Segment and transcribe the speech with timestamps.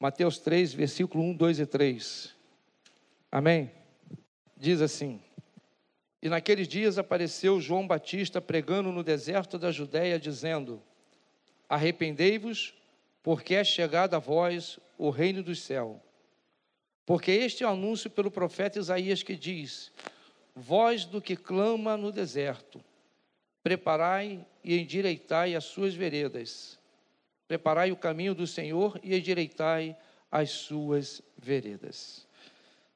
[0.00, 2.34] Mateus 3, versículo 1, 2 e 3.
[3.32, 3.70] Amém?
[4.56, 5.20] Diz assim:
[6.22, 10.80] E naqueles dias apareceu João Batista pregando no deserto da Judéia, dizendo:
[11.68, 12.74] Arrependei-vos,
[13.22, 16.00] porque é chegado a vós o reino do céu.
[17.04, 19.90] Porque este é o anúncio pelo profeta Isaías que diz:
[20.54, 22.80] Voz do que clama no deserto,
[23.64, 26.77] preparai e endireitai as suas veredas.
[27.48, 29.96] Preparai o caminho do Senhor e endireitai
[30.30, 32.28] as suas veredas.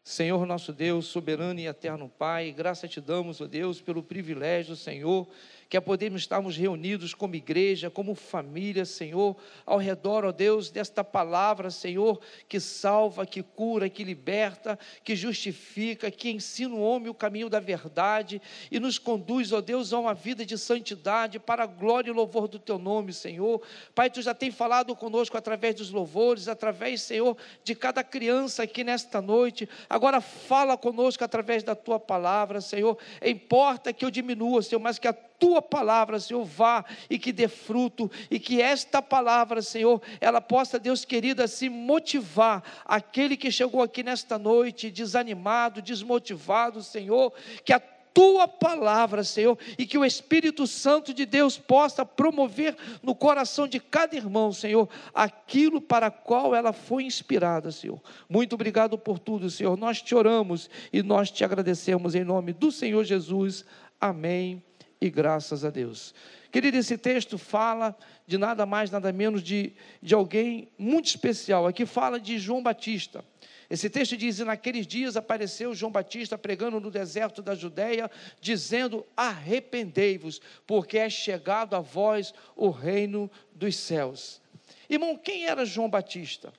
[0.04, 5.28] Senhor nosso Deus, soberano e eterno Pai, graça te damos, ó Deus, pelo privilégio, Senhor,
[5.72, 11.02] que é podermos estarmos reunidos como igreja, como família, Senhor, ao redor, ó Deus, desta
[11.02, 17.14] palavra, Senhor, que salva, que cura, que liberta, que justifica, que ensina o homem o
[17.14, 21.66] caminho da verdade e nos conduz, ó Deus, a uma vida de santidade para a
[21.66, 23.62] glória e louvor do teu nome, Senhor.
[23.94, 28.84] Pai, tu já tem falado conosco através dos louvores, através, Senhor, de cada criança aqui
[28.84, 29.66] nesta noite.
[29.88, 32.98] Agora fala conosco através da tua palavra, Senhor.
[33.24, 37.48] Importa que eu diminua, Senhor, mas que a tua palavra, Senhor, vá e que dê
[37.48, 43.82] fruto, e que esta palavra, Senhor, ela possa, Deus querido, assim motivar aquele que chegou
[43.82, 47.32] aqui nesta noite desanimado, desmotivado, Senhor,
[47.64, 53.12] que a tua palavra, Senhor, e que o Espírito Santo de Deus possa promover no
[53.12, 58.00] coração de cada irmão, Senhor, aquilo para qual ela foi inspirada, Senhor.
[58.28, 59.76] Muito obrigado por tudo, Senhor.
[59.76, 63.64] Nós te oramos e nós te agradecemos em nome do Senhor Jesus.
[64.00, 64.62] Amém
[65.02, 66.14] e graças a Deus.
[66.52, 71.66] Querido, esse texto fala de nada mais, nada menos de, de alguém muito especial.
[71.66, 73.24] Aqui fala de João Batista.
[73.68, 78.08] Esse texto diz: e naqueles dias apareceu João Batista pregando no deserto da Judéia,
[78.40, 84.40] dizendo: Arrependei-vos, porque é chegado a vós o reino dos céus.
[84.88, 86.52] Irmão, quem era João Batista?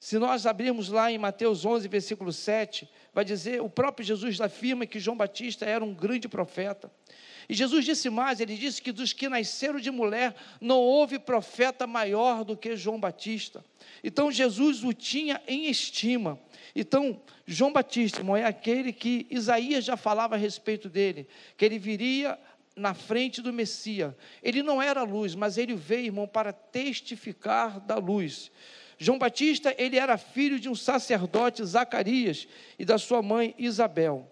[0.00, 4.86] Se nós abrirmos lá em Mateus 11, versículo 7, vai dizer: o próprio Jesus afirma
[4.86, 6.90] que João Batista era um grande profeta.
[7.48, 11.86] E Jesus disse mais: ele disse que dos que nasceram de mulher não houve profeta
[11.86, 13.64] maior do que João Batista.
[14.04, 16.38] Então Jesus o tinha em estima.
[16.76, 21.78] Então, João Batista, irmão, é aquele que Isaías já falava a respeito dele, que ele
[21.78, 22.38] viria
[22.76, 24.14] na frente do Messias.
[24.42, 28.52] Ele não era luz, mas ele veio, irmão, para testificar da luz.
[28.98, 32.48] João Batista, ele era filho de um sacerdote, Zacarias,
[32.78, 34.28] e da sua mãe Isabel.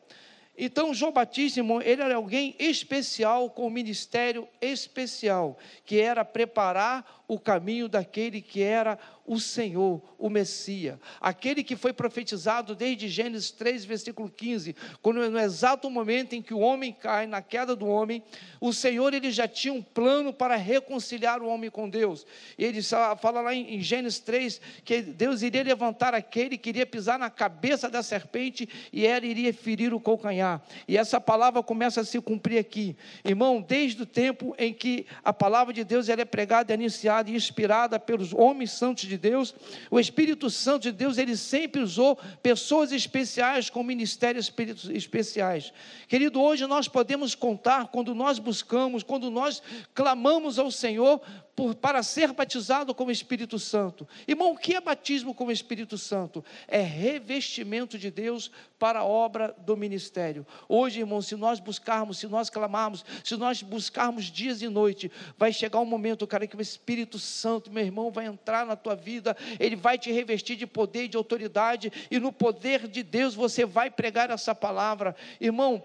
[0.59, 7.16] Então, João Batista, irmão, ele era alguém especial, com um ministério especial, que era preparar
[7.29, 13.51] o caminho daquele que era o Senhor, o Messias, aquele que foi profetizado desde Gênesis
[13.51, 17.87] 3, versículo 15, quando no exato momento em que o homem cai, na queda do
[17.87, 18.23] homem,
[18.61, 22.25] o Senhor ele já tinha um plano para reconciliar o homem com Deus.
[22.57, 27.19] E ele fala lá em Gênesis 3 que Deus iria levantar aquele que iria pisar
[27.19, 30.63] na cabeça da serpente e ela iria ferir o calcanhar.
[30.87, 32.97] E essa palavra começa a se cumprir aqui.
[33.25, 37.16] Irmão, desde o tempo em que a palavra de Deus ela é pregada e anunciada
[37.27, 39.55] e inspirada pelos homens santos de de Deus,
[39.91, 44.53] o Espírito Santo de Deus, ele sempre usou pessoas especiais com ministérios
[44.91, 45.73] especiais.
[46.07, 49.63] Querido, hoje nós podemos contar, quando nós buscamos, quando nós
[49.95, 51.21] clamamos ao Senhor,
[51.57, 54.07] por, para ser batizado com o Espírito Santo.
[54.29, 56.45] Irmão, o que é batismo com o Espírito Santo?
[56.69, 60.47] É revestimento de Deus para a obra do ministério.
[60.69, 65.51] Hoje, irmão, se nós buscarmos, se nós clamarmos, se nós buscarmos dias e noite, vai
[65.51, 69.37] chegar um momento, cara, que o Espírito Santo, meu irmão, vai entrar na tua vida,
[69.59, 73.65] ele vai te revestir de poder e de autoridade, e no poder de Deus você
[73.65, 75.15] vai pregar essa palavra.
[75.41, 75.83] Irmão,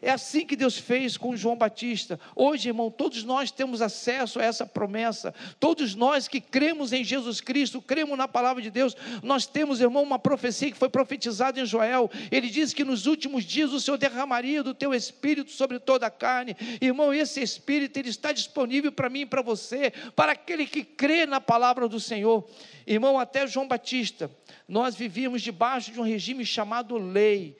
[0.00, 2.18] é assim que Deus fez com João Batista.
[2.36, 5.34] Hoje, irmão, todos nós temos acesso a essa promessa.
[5.58, 10.04] Todos nós que cremos em Jesus Cristo, cremos na palavra de Deus, nós temos, irmão,
[10.04, 12.08] uma profecia que foi profetizada em Joel.
[12.30, 16.10] Ele diz que nos últimos dias o Senhor derramaria do teu espírito sobre toda a
[16.10, 16.56] carne.
[16.80, 21.26] Irmão, esse espírito ele está disponível para mim e para você, para aquele que crê
[21.26, 22.48] na palavra do Senhor.
[22.86, 24.30] Irmão, até João Batista,
[24.66, 27.56] nós vivíamos debaixo de um regime chamado lei.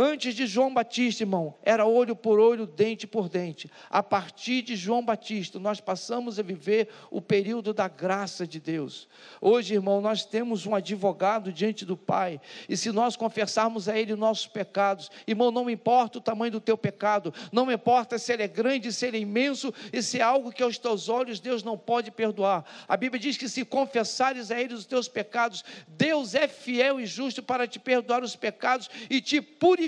[0.00, 3.68] Antes de João Batista, irmão, era olho por olho, dente por dente.
[3.90, 9.08] A partir de João Batista, nós passamos a viver o período da graça de Deus.
[9.40, 14.14] Hoje, irmão, nós temos um advogado diante do Pai, e se nós confessarmos a Ele
[14.14, 18.48] nossos pecados, irmão, não importa o tamanho do teu pecado, não importa se ele é
[18.48, 21.76] grande, se ele é imenso, e se é algo que aos teus olhos Deus não
[21.76, 22.64] pode perdoar.
[22.86, 27.06] A Bíblia diz que se confessares a Ele os teus pecados, Deus é fiel e
[27.06, 29.87] justo para te perdoar os pecados e te purificar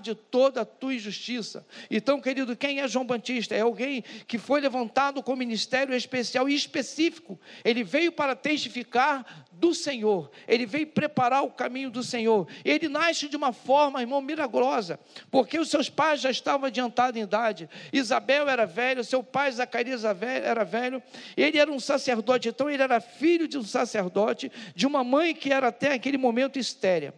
[0.00, 1.66] de toda a tua injustiça.
[1.90, 3.54] Então, querido, quem é João Batista?
[3.54, 7.38] É alguém que foi levantado com ministério especial e específico.
[7.64, 12.48] Ele veio para testificar do Senhor, ele veio preparar o caminho do Senhor.
[12.64, 14.98] Ele nasce de uma forma, irmão, milagrosa,
[15.30, 17.68] porque os seus pais já estavam adiantados em idade.
[17.92, 21.02] Isabel era velho, seu pai Zacarias era velho,
[21.36, 25.52] ele era um sacerdote, então ele era filho de um sacerdote, de uma mãe que
[25.52, 27.12] era até aquele momento estéreo.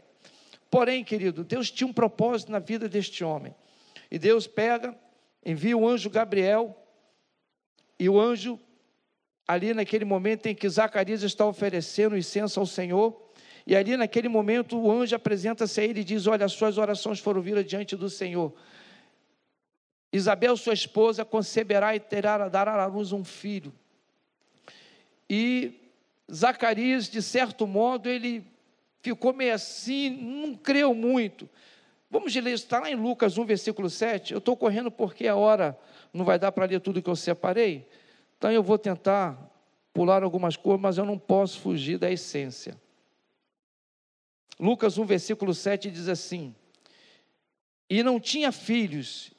[0.75, 3.55] Porém, querido, Deus tinha um propósito na vida deste homem.
[4.11, 4.93] E Deus pega,
[5.47, 6.77] envia o anjo Gabriel,
[7.97, 8.59] e o anjo,
[9.47, 13.17] ali naquele momento em que Zacarias está oferecendo incenso ao Senhor,
[13.65, 17.21] e ali naquele momento o anjo apresenta-se a ele e diz: Olha, as suas orações
[17.21, 18.53] foram viras diante do Senhor.
[20.13, 23.73] Isabel, sua esposa, conceberá e terá, dará à luz um filho.
[25.31, 25.93] E
[26.29, 28.53] Zacarias, de certo modo, ele
[29.05, 31.49] ficou meio assim, não creu muito.
[32.11, 34.33] Vamos ler está lá em Lucas 1, versículo 7.
[34.33, 35.79] Eu estou correndo porque a hora
[36.13, 37.87] não vai dar para ler tudo que eu separei.
[38.39, 39.39] Então eu vou tentar
[39.93, 42.81] pular algumas coisas, mas eu não posso fugir da essência.
[44.59, 46.55] Lucas 1, versículo 7 diz assim:
[47.91, 49.33] E não tinha filhos,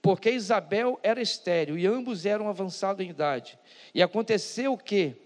[0.00, 3.58] porque Isabel era estéril, e ambos eram avançados em idade.
[3.94, 5.16] E aconteceu que,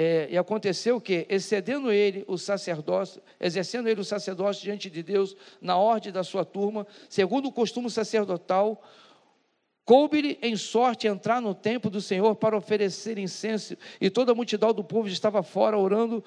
[0.00, 5.36] é, e aconteceu que, excedendo ele o sacerdócio, exercendo ele o sacerdócio diante de Deus,
[5.60, 8.80] na ordem da sua turma, segundo o costume sacerdotal,
[9.84, 14.72] coube-lhe em sorte entrar no templo do Senhor para oferecer incenso, e toda a multidão
[14.72, 16.22] do povo estava fora orando,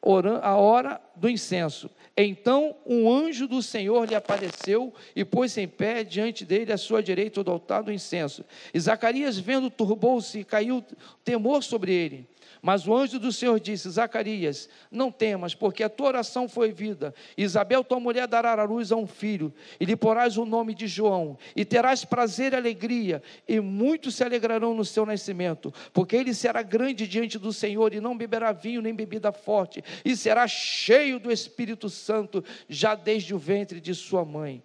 [0.00, 1.88] orando a hora do incenso.
[2.16, 7.00] Então um anjo do Senhor lhe apareceu e pôs-se em pé diante dele à sua
[7.00, 8.44] direita do altar do incenso.
[8.74, 10.84] E Zacarias, vendo, turbou-se e caiu
[11.24, 12.31] temor sobre ele.
[12.62, 17.12] Mas o anjo do Senhor disse: Zacarias, não temas, porque a tua oração foi vida.
[17.36, 20.86] Isabel, tua mulher, dará à luz a um filho, e lhe porás o nome de
[20.86, 26.32] João, e terás prazer e alegria, e muitos se alegrarão no seu nascimento, porque ele
[26.32, 31.18] será grande diante do Senhor, e não beberá vinho nem bebida forte, e será cheio
[31.18, 34.62] do Espírito Santo, já desde o ventre de sua mãe.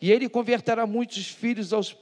[0.00, 1.96] E ele converterá muitos filhos aos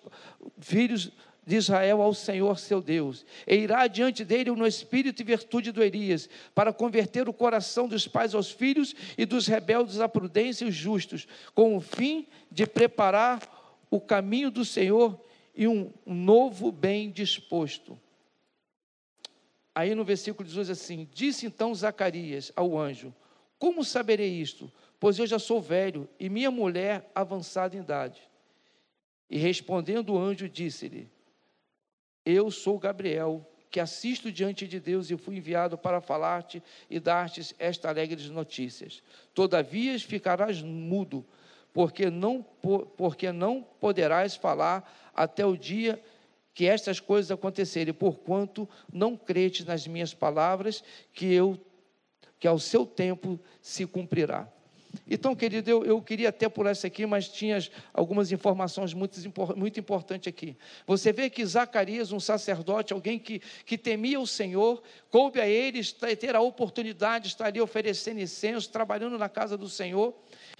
[0.59, 1.13] filhos
[1.47, 5.83] de Israel ao Senhor seu Deus, e irá diante dele no espírito e virtude do
[5.83, 10.69] Elias, para converter o coração dos pais aos filhos e dos rebeldes à prudência e
[10.69, 13.41] os justos, com o fim de preparar
[13.89, 15.19] o caminho do Senhor
[15.55, 17.97] e um novo bem disposto.
[19.73, 23.15] Aí no versículo 18 assim: Disse então Zacarias ao anjo:
[23.57, 24.73] Como saberei isto?
[24.99, 28.21] Pois eu já sou velho e minha mulher avançada em idade.
[29.31, 31.09] E respondendo o anjo, disse-lhe:
[32.27, 37.55] eu sou Gabriel, que assisto diante de Deus e fui enviado para falar-te e dar-te
[37.59, 39.03] esta alegre notícias.
[39.33, 41.25] Todavia ficarás mudo,
[41.73, 42.45] porque não,
[42.97, 46.03] porque não poderás falar até o dia
[46.53, 50.83] que estas coisas acontecerem, porquanto não cretes nas minhas palavras,
[51.13, 51.61] que eu
[52.39, 54.47] que ao seu tempo se cumprirá.
[55.09, 57.59] Então, querido, eu, eu queria até pular isso aqui, mas tinha
[57.93, 59.19] algumas informações muito,
[59.57, 60.57] muito importantes aqui.
[60.87, 65.81] Você vê que Zacarias, um sacerdote, alguém que, que temia o Senhor, coube a ele
[66.19, 70.15] ter a oportunidade de estar ali oferecendo incenso, trabalhando na casa do Senhor.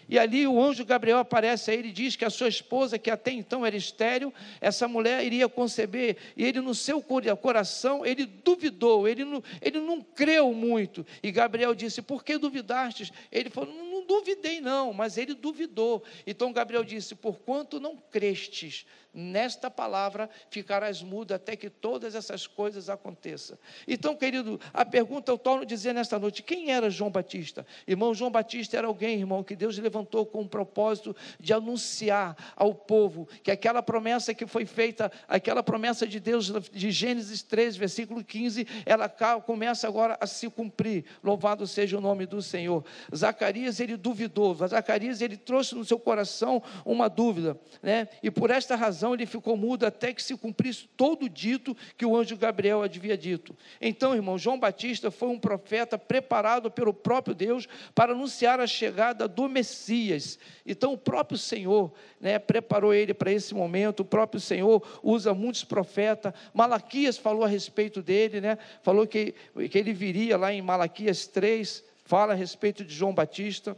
[0.09, 3.11] E ali o anjo Gabriel aparece a ele e diz que a sua esposa, que
[3.11, 6.17] até então era estéril, essa mulher iria conceber.
[6.37, 11.05] E ele, no seu coração, ele duvidou, ele não, ele não creu muito.
[11.23, 13.11] E Gabriel disse: Por que duvidastes?
[13.33, 16.03] Ele falou: Não duvidei, não, mas ele duvidou.
[16.27, 18.87] Então Gabriel disse: Porquanto não crestes
[19.17, 23.57] nesta palavra, ficarás mudo até que todas essas coisas aconteçam.
[23.89, 27.67] Então, querido, a pergunta eu torno a dizer nesta noite: quem era João Batista?
[27.89, 32.75] Irmão, João Batista era alguém, irmão, que Deus levantou com o propósito de anunciar ao
[32.75, 38.23] povo que aquela promessa que foi feita, aquela promessa de Deus de Gênesis 13, versículo
[38.23, 41.07] 15, ela começa agora a se cumprir.
[41.25, 42.85] Louvado seja o nome do Senhor.
[43.15, 48.09] Zacarias, ele duvidou, Zacarias, ele trouxe no seu coração uma dúvida, né?
[48.23, 52.07] E por esta razão ele ficou mudo até que se cumprisse todo o dito que
[52.07, 53.57] o anjo Gabriel havia dito.
[53.81, 59.29] Então, irmão, João Batista foi um profeta preparado pelo próprio Deus para anunciar a chegada
[59.29, 60.39] do Messias.
[60.65, 65.65] Então, o próprio Senhor né, preparou ele para esse momento, o próprio Senhor usa muitos
[65.65, 66.33] profetas.
[66.55, 68.59] Malaquias falou a respeito dele, né?
[68.83, 69.35] falou que,
[69.71, 73.77] que ele viria lá em Malaquias 3, fala a respeito de João Batista.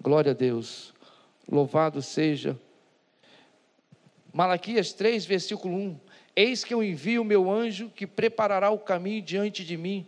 [0.00, 0.94] Glória a Deus.
[1.50, 2.58] Louvado seja.
[4.36, 6.00] Malaquias 3, versículo 1.
[6.36, 10.06] Eis que eu envio o meu anjo que preparará o caminho diante de mim.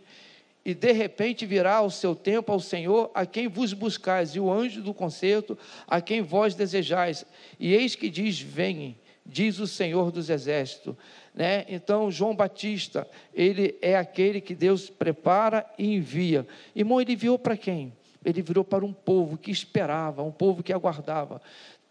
[0.63, 4.51] e de repente virá o seu tempo ao Senhor, a quem vos buscais, e o
[4.51, 5.57] anjo do concerto,
[5.87, 7.25] a quem vós desejais.
[7.59, 8.95] E eis que diz: Venha,
[9.25, 10.95] diz o Senhor dos Exércitos.
[11.33, 11.65] Né?
[11.67, 16.45] Então, João Batista, ele é aquele que Deus prepara e envia.
[16.75, 17.91] Irmão, ele enviou para quem?
[18.23, 21.41] Ele virou para um povo que esperava, um povo que aguardava.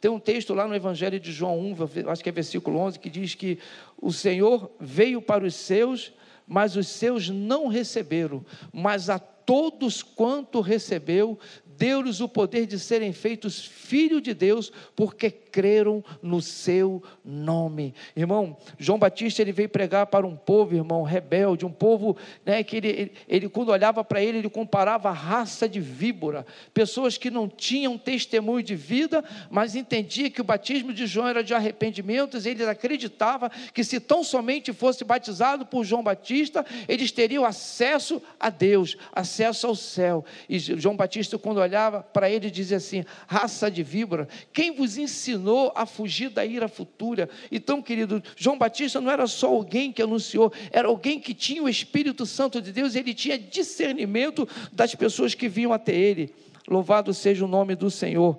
[0.00, 3.11] Tem um texto lá no Evangelho de João 1, acho que é versículo 11, que
[3.11, 3.59] diz que
[4.00, 6.12] o Senhor veio para os seus,
[6.47, 13.12] mas os seus não receberam, mas a todos quanto recebeu, deu-lhes o poder de serem
[13.12, 17.95] feitos filhos de Deus, porque creram no seu nome.
[18.17, 22.76] Irmão, João Batista ele veio pregar para um povo, irmão, rebelde, um povo né, que
[22.76, 27.31] ele, ele, ele quando olhava para ele, ele comparava a raça de víbora, pessoas que
[27.31, 32.47] não tinham testemunho de vida, mas entendia que o batismo de João era de arrependimentos,
[32.47, 38.50] eles acreditavam que se tão somente fosse batizado por João Batista, eles teriam acesso a
[38.50, 40.25] Deus, acesso ao céu.
[40.49, 45.38] E João Batista, quando olhava para ele, dizia assim: raça de víbora, quem vos ensinou?
[45.38, 47.30] Ensinou a fugir da ira futura.
[47.50, 51.68] Então, querido, João Batista não era só alguém que anunciou, era alguém que tinha o
[51.68, 56.35] Espírito Santo de Deus, ele tinha discernimento das pessoas que vinham até ele.
[56.66, 58.38] Louvado seja o nome do Senhor.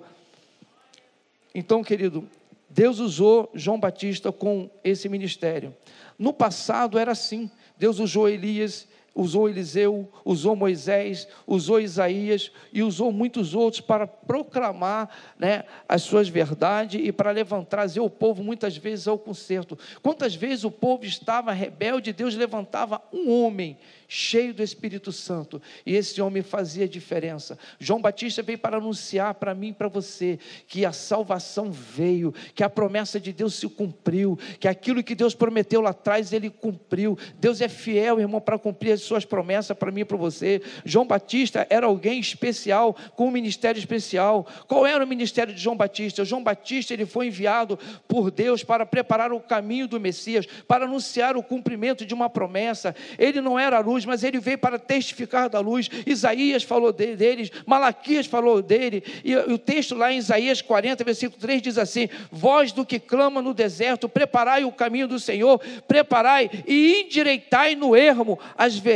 [1.54, 2.28] Então, querido,
[2.68, 5.74] Deus usou João Batista com esse ministério.
[6.18, 7.50] No passado era assim.
[7.76, 15.08] Deus usou Elias, usou Eliseu, usou Moisés, usou Isaías e usou muitos outros para proclamar
[15.38, 19.78] né, as suas verdades e para levantar, trazer o povo muitas vezes ao conserto.
[20.02, 25.94] Quantas vezes o povo estava rebelde, Deus levantava um homem cheio do Espírito Santo, e
[25.94, 27.56] esse homem fazia diferença.
[27.78, 30.36] João Batista veio para anunciar para mim e para você
[30.66, 35.32] que a salvação veio, que a promessa de Deus se cumpriu, que aquilo que Deus
[35.32, 37.16] prometeu lá atrás ele cumpriu.
[37.38, 40.60] Deus é fiel, irmão, para cumprir as suas promessas para mim e para você.
[40.84, 44.46] João Batista era alguém especial, com um ministério especial.
[44.66, 46.24] Qual era o ministério de João Batista?
[46.24, 47.78] João Batista ele foi enviado
[48.08, 52.94] por Deus para preparar o caminho do Messias, para anunciar o cumprimento de uma promessa.
[53.18, 55.88] Ele não era a luz luz, mas ele veio para testificar da luz.
[56.06, 61.62] Isaías falou deles, Malaquias falou dele, e o texto lá em Isaías 40, versículo 3
[61.62, 67.02] diz assim: Voz do que clama no deserto, preparai o caminho do Senhor, preparai e
[67.02, 68.89] endireitai no ermo as veredas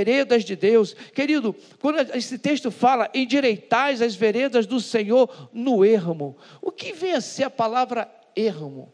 [0.45, 0.95] de Deus.
[1.15, 7.13] Querido, quando esse texto fala endireitais as veredas do Senhor no ermo, o que vem
[7.13, 8.93] a ser a palavra ermo?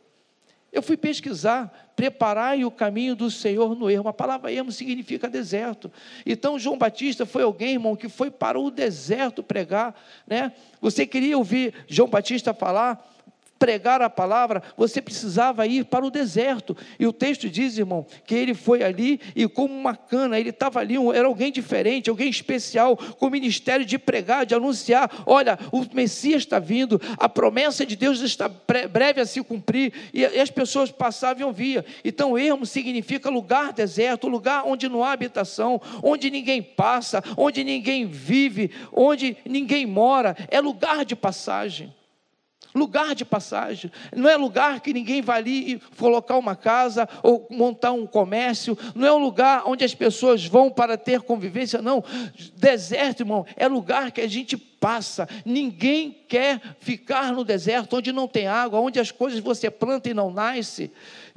[0.73, 4.09] Eu fui pesquisar, preparai o caminho do Senhor no ermo.
[4.09, 5.91] A palavra ermo significa deserto.
[6.25, 9.95] Então, João Batista foi alguém, irmão, que foi para o deserto pregar.
[10.27, 10.53] Né?
[10.81, 13.05] Você queria ouvir João Batista falar?
[13.61, 16.75] Pregar a palavra, você precisava ir para o deserto.
[16.99, 20.81] E o texto diz, irmão, que ele foi ali e como uma cana, ele estava
[20.81, 25.85] ali, era alguém diferente, alguém especial, com o ministério de pregar, de anunciar: olha, o
[25.93, 28.51] Messias está vindo, a promessa de Deus está
[28.91, 31.85] breve a se cumprir, e as pessoas passavam e ouviam.
[32.03, 38.07] Então, ermo significa lugar deserto, lugar onde não há habitação, onde ninguém passa, onde ninguém
[38.07, 41.93] vive, onde ninguém mora, é lugar de passagem.
[42.75, 47.93] Lugar de passagem, não é lugar que ninguém vai ali colocar uma casa ou montar
[47.93, 52.05] um comércio, não é um lugar onde as pessoas vão para ter convivência, não.
[52.57, 55.29] Deserto, irmão, é lugar que a gente passa.
[55.45, 60.15] Ninguém quer ficar no deserto onde não tem água, onde as coisas você planta e
[60.15, 60.91] não nasce.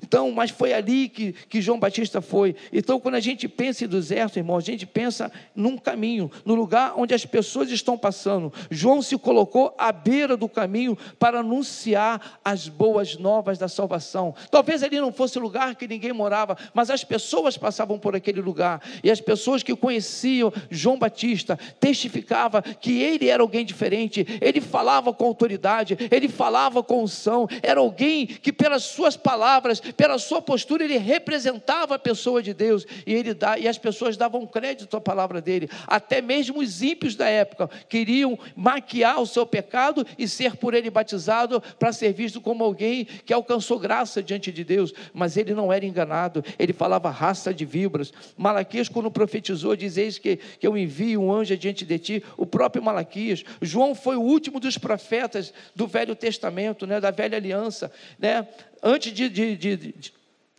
[0.04, 2.56] Então, mas foi ali que, que João Batista foi.
[2.74, 6.94] Então, quando a gente pensa em deserto, irmão, a gente pensa num caminho, no lugar
[6.98, 8.52] onde as pessoas estão passando.
[8.70, 14.36] João se colocou à beira do caminho para anunciar as boas novas da salvação.
[14.52, 18.82] Talvez ali não fosse lugar que ninguém morava, mas as pessoas passavam por aquele lugar.
[19.02, 25.14] E as pessoas que conheciam João Batista testificavam que ele era alguém diferente, ele falava
[25.14, 30.84] com autoridade, ele falava com unção, era alguém que, pelas suas palavras, pela sua postura,
[30.84, 35.02] ele representava a pessoa de Deus e, ele dá, e as pessoas davam crédito à
[35.02, 35.70] palavra dele.
[35.88, 40.90] Até mesmo os ímpios da época queriam maquiar o seu pecado e ser por ele
[40.90, 45.72] batizado para ser visto como alguém que alcançou graça diante de Deus, mas ele não
[45.72, 48.14] era enganado, ele falava raça de víboras.
[48.38, 52.46] Malaquias, quando profetizou, diz: Eis que, que eu envio um anjo diante de ti, o
[52.46, 53.44] próprio Malaquias.
[53.62, 57.92] João foi o último dos profetas do Velho Testamento, né, da velha aliança.
[58.20, 58.48] Né?
[58.84, 60.12] Antes de, de, de,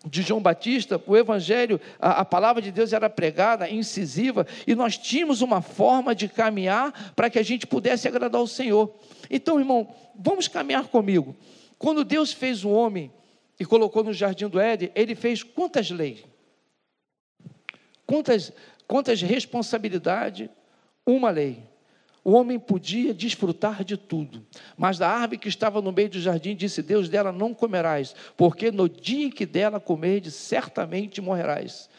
[0.06, 4.96] de João Batista, o Evangelho, a, a, palavra de Deus era pregada, incisiva, e nós
[4.96, 8.94] tínhamos uma forma de caminhar para que a gente pudesse agradar o Senhor.
[9.30, 11.36] Então, irmão, vamos caminhar comigo.
[11.78, 13.12] Quando Deus fez o homem
[13.60, 16.24] e colocou no jardim do Éden, ele fez quantas leis?
[18.06, 18.52] Quantas,
[18.86, 20.50] quantas responsabilidade,
[21.06, 21.62] uma lei.
[22.24, 24.42] O homem podia desfrutar de tudo,
[24.78, 28.70] mas da árvore que estava no meio do jardim, disse Deus: dela não comerás, porque
[28.70, 31.90] no dia em que dela comerdes, certamente morrerás.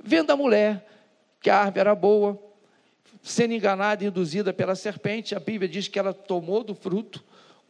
[0.00, 0.86] Vendo a mulher
[1.40, 2.40] que a árvore era boa,
[3.24, 7.22] sendo enganada e induzida pela serpente, a Bíblia diz que ela tomou do fruto,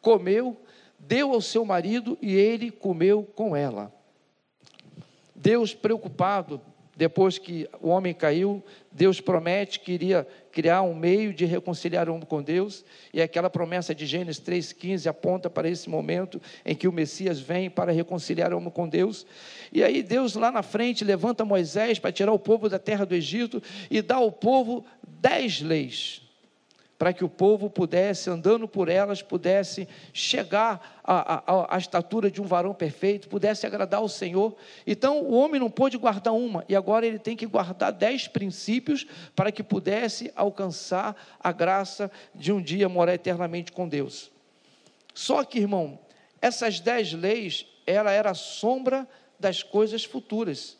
[0.03, 0.61] comeu,
[0.99, 3.91] deu ao seu marido e ele comeu com ela.
[5.35, 6.61] Deus preocupado
[6.95, 12.15] depois que o homem caiu, Deus promete que iria criar um meio de reconciliar o
[12.15, 16.87] homem com Deus, e aquela promessa de Gênesis 3,15 aponta para esse momento em que
[16.87, 19.27] o Messias vem para reconciliar o homem com Deus.
[19.73, 23.15] E aí Deus lá na frente levanta Moisés para tirar o povo da terra do
[23.15, 26.22] Egito e dá ao povo dez leis
[27.03, 32.41] para que o povo pudesse, andando por elas, pudesse chegar à, à, à, estatura de
[32.41, 34.55] um varão perfeito, pudesse agradar ao Senhor.
[34.87, 39.05] Então, o homem não pôde guardar uma, e agora ele tem que guardar dez princípios
[39.35, 44.31] para que pudesse alcançar a graça de um dia morar eternamente com Deus.
[45.13, 45.99] Só que, irmão,
[46.41, 49.09] essas dez leis, ela era a sombra
[49.41, 50.79] das coisas futuras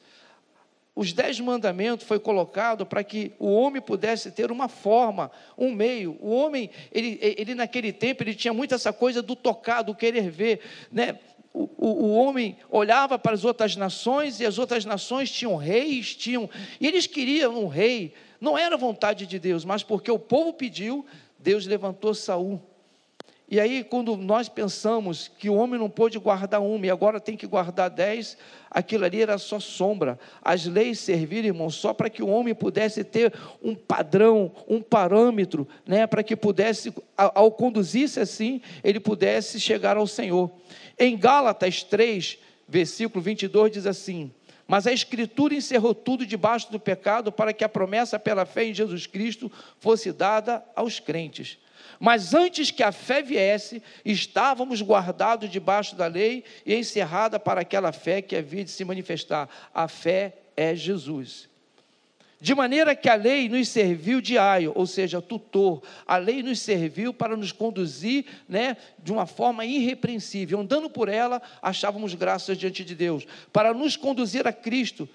[0.95, 6.19] os dez mandamentos foi colocado para que o homem pudesse ter uma forma, um meio.
[6.21, 10.31] O homem, ele, ele naquele tempo, ele tinha muito essa coisa do tocar, do querer
[10.31, 11.19] ver, né?
[11.55, 16.15] O, o, o, homem olhava para as outras nações e as outras nações tinham reis,
[16.15, 16.49] tinham,
[16.81, 18.15] e eles queriam um rei.
[18.41, 21.05] Não era vontade de Deus, mas porque o povo pediu,
[21.39, 22.61] Deus levantou Saul.
[23.53, 27.37] E aí, quando nós pensamos que o homem não pôde guardar uma e agora tem
[27.37, 28.35] que guardar dez,
[28.71, 30.19] aquilo ali era só sombra.
[30.41, 33.31] As leis serviram, irmão, só para que o homem pudesse ter
[33.63, 40.07] um padrão, um parâmetro, né, para que pudesse, ao conduzir-se assim, ele pudesse chegar ao
[40.07, 40.51] Senhor.
[40.99, 44.33] Em Gálatas 3, versículo 22, diz assim:
[44.67, 48.73] Mas a Escritura encerrou tudo debaixo do pecado para que a promessa pela fé em
[48.73, 51.59] Jesus Cristo fosse dada aos crentes.
[52.03, 57.93] Mas antes que a fé viesse, estávamos guardados debaixo da lei e encerrada para aquela
[57.93, 59.49] fé que havia de se manifestar.
[59.73, 61.49] A fé é Jesus.
[62.41, 65.81] De maneira que a lei nos serviu de aio, ou seja, tutor.
[66.05, 70.59] A lei nos serviu para nos conduzir né, de uma forma irrepreensível.
[70.59, 73.25] Andando por ela, achávamos graças diante de Deus.
[73.53, 75.09] Para nos conduzir a Cristo,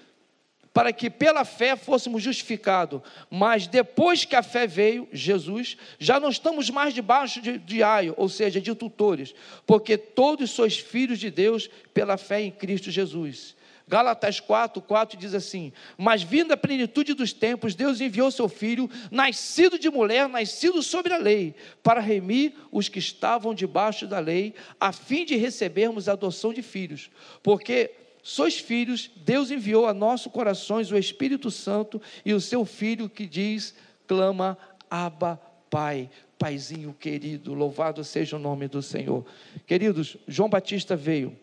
[0.78, 3.00] para que pela fé fôssemos justificados.
[3.28, 8.14] Mas depois que a fé veio, Jesus, já não estamos mais debaixo de, de aio,
[8.16, 9.34] ou seja, de tutores,
[9.66, 13.56] porque todos sois filhos de Deus pela fé em Cristo Jesus.
[13.88, 18.88] Gálatas 4, 4 diz assim: Mas vindo a plenitude dos tempos, Deus enviou seu filho,
[19.10, 24.54] nascido de mulher, nascido sobre a lei, para remir os que estavam debaixo da lei,
[24.78, 27.10] a fim de recebermos a adoção de filhos.
[27.42, 27.90] Porque
[28.28, 33.26] sois filhos, Deus enviou a nossos corações o Espírito Santo e o seu Filho que
[33.26, 33.74] diz,
[34.06, 34.58] clama,
[34.90, 39.24] Abba, Pai, Paizinho querido, louvado seja o nome do Senhor.
[39.66, 41.34] Queridos, João Batista veio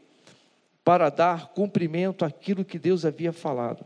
[0.84, 3.84] para dar cumprimento àquilo que Deus havia falado.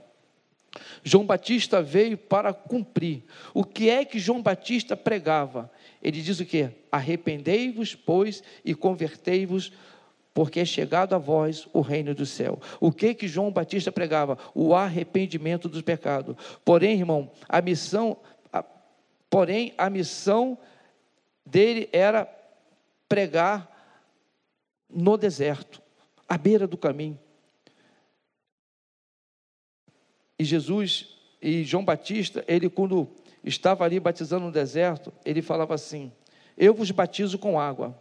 [1.01, 3.23] João Batista veio para cumprir.
[3.53, 5.71] O que é que João Batista pregava?
[6.03, 6.69] Ele diz o que?
[6.91, 9.71] Arrependei-vos, pois, e convertei-vos
[10.39, 12.61] porque é chegado a vós o reino do céu.
[12.79, 14.37] O que que João Batista pregava?
[14.55, 16.33] O arrependimento dos pecados.
[16.63, 18.15] Porém, irmão, a missão,
[18.49, 18.63] a,
[19.29, 20.57] porém a missão
[21.45, 22.23] dele era
[23.09, 23.69] pregar
[24.89, 25.81] no deserto,
[26.25, 27.19] à beira do caminho.
[30.39, 33.09] E Jesus e João Batista, ele quando
[33.43, 36.13] estava ali batizando no deserto, ele falava assim:
[36.57, 37.93] Eu vos batizo com água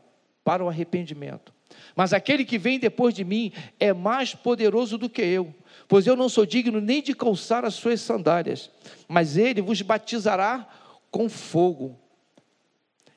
[0.44, 1.57] para o arrependimento.
[1.94, 5.54] Mas aquele que vem depois de mim é mais poderoso do que eu,
[5.86, 8.70] pois eu não sou digno nem de calçar as suas sandálias,
[9.06, 10.68] mas ele vos batizará
[11.10, 11.98] com fogo.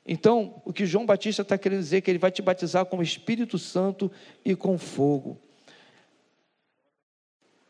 [0.06, 2.98] Então, o que João Batista está querendo dizer é que ele vai te batizar com
[2.98, 4.10] o Espírito Santo
[4.44, 5.40] e com fogo.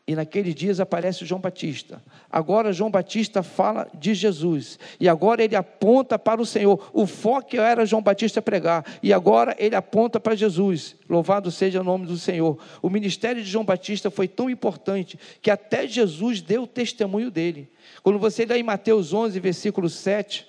[0.05, 2.03] E naqueles dias aparece João Batista.
[2.29, 4.77] Agora João Batista fala de Jesus.
[4.99, 6.89] E agora ele aponta para o Senhor.
[6.91, 8.85] O foco era João Batista pregar.
[9.01, 10.97] E agora ele aponta para Jesus.
[11.07, 12.59] Louvado seja o nome do Senhor.
[12.81, 17.71] O ministério de João Batista foi tão importante que até Jesus deu testemunho dele.
[18.01, 20.45] Quando você lê em Mateus 11, versículo 7.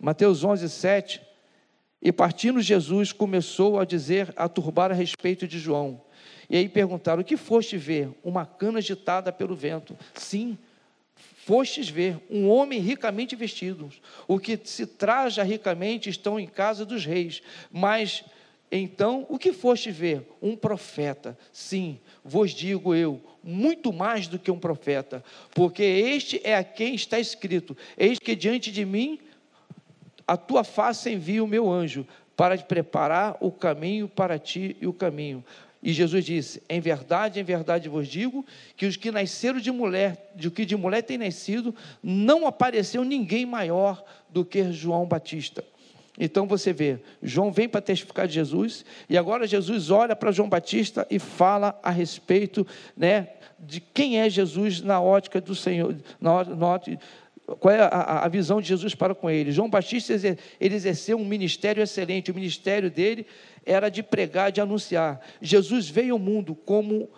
[0.00, 1.20] Mateus 11, 7.
[2.00, 6.00] E partindo Jesus começou a dizer, a turbar a respeito de João.
[6.48, 8.10] E aí perguntaram: O que foste ver?
[8.22, 9.96] Uma cana agitada pelo vento.
[10.14, 10.56] Sim,
[11.44, 13.90] fostes ver um homem ricamente vestido.
[14.26, 18.24] O que se traja ricamente estão em casa dos reis, mas
[18.70, 20.28] Então, o que foste ver?
[20.42, 21.38] Um profeta.
[21.50, 26.94] Sim, vos digo eu, muito mais do que um profeta, porque este é a quem
[26.94, 29.18] está escrito: Eis que diante de mim
[30.26, 32.06] a tua face envia o meu anjo
[32.36, 35.42] para preparar o caminho para ti e o caminho.
[35.82, 38.44] E Jesus disse: Em verdade, em verdade vos digo
[38.76, 43.46] que os que nasceram de mulher, de que de mulher tem nascido, não apareceu ninguém
[43.46, 45.64] maior do que João Batista.
[46.18, 50.48] Então você vê, João vem para testificar de Jesus, e agora Jesus olha para João
[50.48, 56.42] Batista e fala a respeito né, de quem é Jesus na ótica do Senhor, na,
[56.42, 56.66] na
[57.56, 59.52] qual é a, a, visão de Jesus para com ele.
[59.52, 60.12] João Batista
[60.60, 63.26] ele exerceu um ministério excelente, o ministério dele
[63.64, 65.20] era de pregar, de anunciar.
[65.40, 67.08] Jesus veio ao mundo como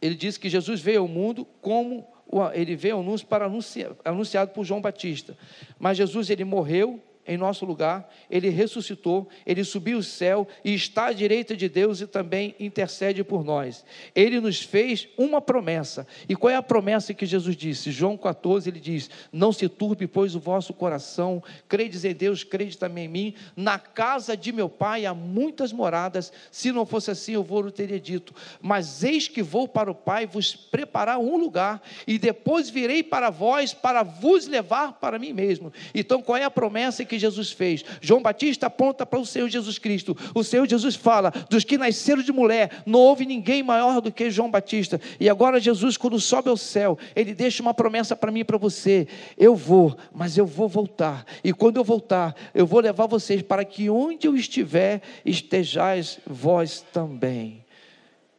[0.00, 2.06] ele disse que Jesus veio ao mundo como
[2.54, 5.36] ele veio ao mundo para anunciar, anunciado por João Batista.
[5.78, 11.06] Mas Jesus ele morreu em nosso lugar, ele ressuscitou, ele subiu o céu e está
[11.06, 13.84] à direita de Deus e também intercede por nós.
[14.14, 16.06] Ele nos fez uma promessa.
[16.28, 17.90] E qual é a promessa que Jesus disse?
[17.90, 22.76] João 14, ele diz: Não se turbe, pois, o vosso coração, credes em Deus, crede
[22.76, 23.34] também em mim.
[23.56, 28.00] Na casa de meu pai há muitas moradas, se não fosse assim, eu vou teria
[28.00, 28.34] dito.
[28.60, 33.30] Mas eis que vou para o Pai vos preparar um lugar, e depois virei para
[33.30, 35.72] vós para vos levar para mim mesmo.
[35.94, 37.84] Então, qual é a promessa que que Jesus fez.
[38.00, 40.16] João Batista aponta para o Senhor Jesus Cristo.
[40.34, 44.30] O Senhor Jesus fala: dos que nasceram de mulher, não houve ninguém maior do que
[44.30, 44.98] João Batista.
[45.20, 48.56] E agora Jesus, quando sobe ao céu, ele deixa uma promessa para mim e para
[48.56, 51.26] você: eu vou, mas eu vou voltar.
[51.44, 56.80] E quando eu voltar, eu vou levar vocês para que onde eu estiver, estejais vós
[56.80, 57.62] também.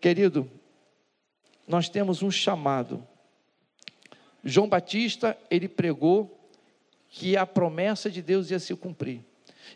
[0.01, 0.49] Querido,
[1.67, 3.05] nós temos um chamado.
[4.43, 6.42] João Batista, ele pregou
[7.15, 9.23] que a promessa de Deus ia se cumprir.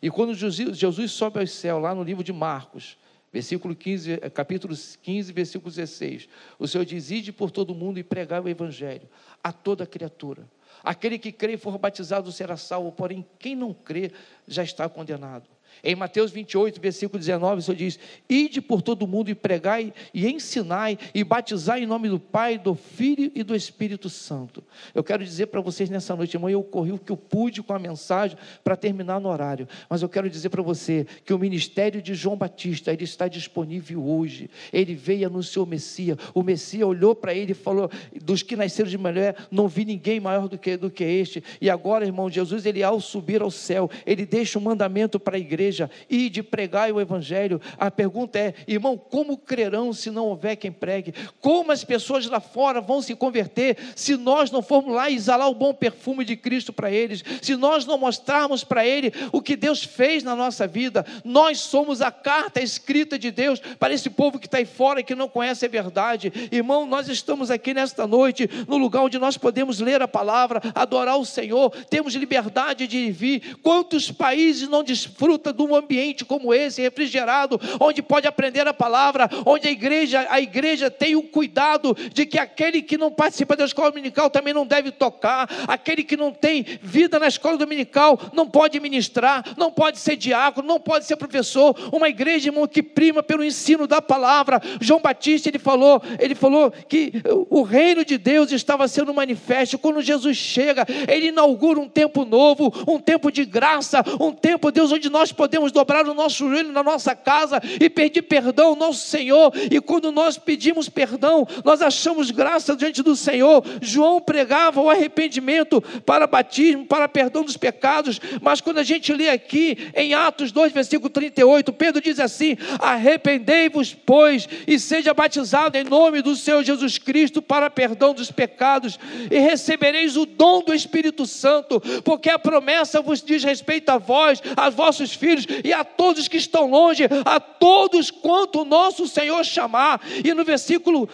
[0.01, 2.97] E quando Jesus sobe ao céu, lá no livro de Marcos,
[3.31, 8.03] versículo 15, eh, capítulo 15, versículo 16, o Senhor diz: Ide por todo mundo e
[8.03, 9.07] pregai o evangelho
[9.43, 10.49] a toda criatura.
[10.83, 14.11] Aquele que crê e for batizado será salvo, porém quem não crê
[14.47, 15.47] já está condenado.
[15.83, 19.93] Em Mateus 28, versículo 19, o Senhor diz: Ide por todo o mundo e pregai
[20.13, 24.63] e ensinai e batizai em nome do Pai, do Filho e do Espírito Santo.
[24.93, 27.73] Eu quero dizer para vocês nessa noite, irmão, eu corri o que eu pude com
[27.73, 32.01] a mensagem para terminar no horário, mas eu quero dizer para você que o ministério
[32.01, 34.49] de João Batista, ele está disponível hoje.
[34.71, 36.17] Ele veio e anunciou o Messias.
[36.33, 37.89] O Messias olhou para ele e falou:
[38.23, 41.43] Dos que nasceram de mulher, não vi ninguém maior do que, do que este.
[41.61, 45.39] E agora, irmão, Jesus, ele ao subir ao céu, ele deixa um mandamento para a
[45.39, 47.61] igreja igreja e de pregar o evangelho.
[47.77, 51.13] A pergunta é, irmão, como crerão se não houver quem pregue?
[51.41, 55.55] Como as pessoas lá fora vão se converter se nós não formos lá exalar o
[55.55, 57.23] bom perfume de Cristo para eles?
[57.41, 61.05] Se nós não mostrarmos para ele o que Deus fez na nossa vida?
[61.23, 65.03] Nós somos a carta escrita de Deus para esse povo que está aí fora e
[65.03, 66.31] que não conhece a verdade.
[66.51, 71.17] Irmão, nós estamos aqui nesta noite no lugar onde nós podemos ler a palavra, adorar
[71.17, 73.57] o Senhor, temos liberdade de vir.
[73.61, 79.29] Quantos países não desfrutam de um ambiente como esse, refrigerado, onde pode aprender a palavra,
[79.45, 83.65] onde a igreja, a igreja tem o cuidado de que aquele que não participa da
[83.65, 88.47] escola dominical também não deve tocar, aquele que não tem vida na escola dominical não
[88.47, 93.21] pode ministrar, não pode ser diácono, não pode ser professor, uma igreja, irmão, que prima
[93.23, 94.61] pelo ensino da palavra.
[94.81, 97.13] João Batista, ele falou, ele falou que
[97.49, 102.73] o reino de Deus estava sendo manifesto quando Jesus chega, ele inaugura um tempo novo,
[102.87, 106.83] um tempo de graça, um tempo, Deus, onde nós podemos dobrar o nosso joelho na
[106.83, 109.53] nossa casa e pedir perdão ao nosso Senhor.
[109.71, 113.63] E quando nós pedimos perdão, nós achamos graça diante do Senhor.
[113.81, 118.19] João pregava o arrependimento para batismo, para perdão dos pecados.
[118.41, 123.93] Mas quando a gente lê aqui em Atos 2, versículo 38, Pedro diz assim: Arrependei-vos,
[123.93, 129.37] pois, e seja batizado em nome do Senhor Jesus Cristo para perdão dos pecados, e
[129.37, 134.69] recebereis o dom do Espírito Santo, porque a promessa vos diz respeito a vós, a
[134.69, 139.43] vossos filhos filhos e a todos que estão longe, a todos quanto o nosso Senhor
[139.43, 140.01] chamar.
[140.23, 141.09] E no versículo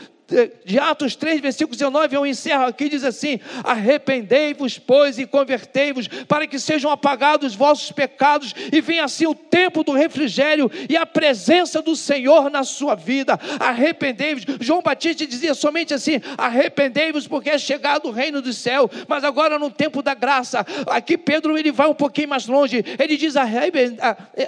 [0.65, 6.47] de Atos 3, versículo 19, eu encerro aqui, diz assim: Arrependei-vos, pois, e convertei-vos, para
[6.47, 11.05] que sejam apagados os vossos pecados, e venha assim o tempo do refrigério e a
[11.05, 13.39] presença do Senhor na sua vida.
[13.59, 14.45] Arrependei-vos.
[14.59, 18.89] João Batista dizia somente assim: Arrependei-vos, porque é chegado o reino do céu.
[19.07, 23.17] Mas agora, no tempo da graça, aqui Pedro ele vai um pouquinho mais longe, ele
[23.17, 23.35] diz: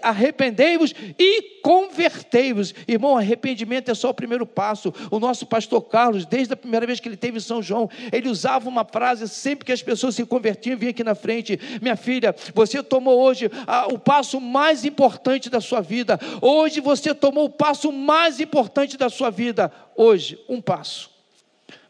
[0.02, 2.74] Arrependei-vos e convertei-vos.
[2.88, 4.94] Irmão, arrependimento é só o primeiro passo.
[5.10, 7.90] O nosso pastor pastor Carlos, desde a primeira vez que ele teve em São João,
[8.12, 11.96] ele usava uma frase sempre que as pessoas se convertiam, vinha aqui na frente: Minha
[11.96, 16.20] filha, você tomou hoje ah, o passo mais importante da sua vida.
[16.42, 19.72] Hoje você tomou o passo mais importante da sua vida.
[19.96, 21.10] Hoje, um passo.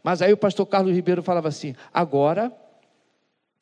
[0.03, 2.51] Mas aí o pastor Carlos Ribeiro falava assim: agora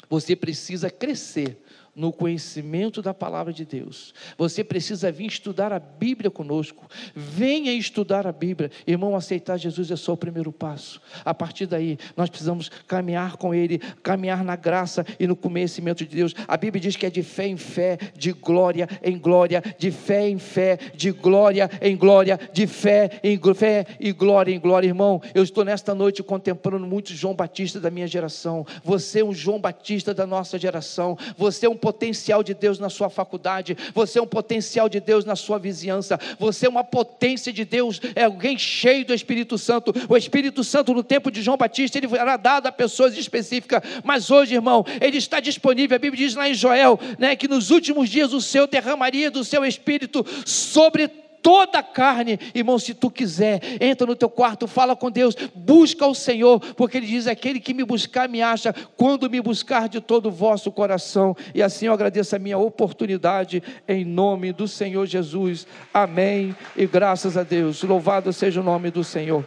[0.10, 1.62] você precisa crescer
[1.96, 4.14] no conhecimento da palavra de Deus.
[4.38, 6.88] Você precisa vir estudar a Bíblia conosco.
[7.16, 8.72] Venha estudar a Bíblia.
[8.88, 11.00] Irmão, aceitar Jesus é só o primeiro passo.
[11.24, 16.16] A partir daí, nós precisamos caminhar com Ele, caminhar na graça e no conhecimento de
[16.16, 16.34] Deus.
[16.48, 20.28] A Bíblia diz que é de fé em fé, de glória em glória, de fé
[20.28, 24.88] em fé, de glória em glória, de fé em fé e glória em glória.
[24.88, 28.66] Irmão, eu estou nesta noite contemplando muitos João Batista da minha geração.
[28.84, 31.18] Você é um João Batista da nossa geração.
[31.38, 35.26] Você é um potencial de Deus na sua faculdade, você é um potencial de Deus
[35.26, 39.94] na sua vizinhança, você é uma potência de Deus, é alguém cheio do Espírito Santo.
[40.08, 44.32] O Espírito Santo, no tempo de João Batista, ele era dado a pessoas específicas, mas
[44.32, 45.98] hoje, irmão, ele está disponível.
[45.98, 49.44] A Bíblia diz lá em Joel, né, que nos últimos dias o Senhor derramaria do
[49.44, 52.40] seu Espírito sobre toda a carne.
[52.56, 56.98] Irmão, se tu quiser, entra no teu quarto, fala com Deus, busca o Senhor, porque
[56.98, 60.72] Ele diz: aquele que me buscar me acha, quando me buscar de todo o vosso
[60.72, 61.36] coração.
[61.54, 65.68] E assim eu agradeço a minha oportunidade, em nome do Senhor Jesus.
[65.94, 66.56] Amém.
[66.76, 67.84] E graças a Deus.
[67.84, 69.46] Louvado seja o nome do Senhor.